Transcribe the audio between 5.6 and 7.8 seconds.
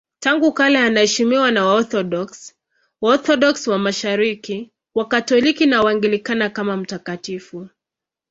na Waanglikana kama mtakatifu.